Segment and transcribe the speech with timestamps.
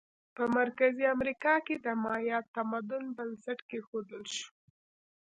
[0.35, 4.47] په مرکزي امریکا کې د مایا تمدن بنسټ کېښودل شو.